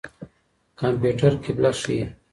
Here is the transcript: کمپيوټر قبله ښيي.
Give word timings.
کمپيوټر 0.79 1.31
قبله 1.43 1.71
ښيي. 1.81 2.03